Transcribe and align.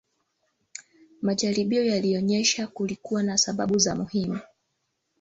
majaribio 1.21 1.85
yalionyesha 1.85 2.67
kulikuwa 2.67 3.23
na 3.23 3.37
sababu 3.37 3.77
za 3.79 3.95
muhimu 3.95 4.39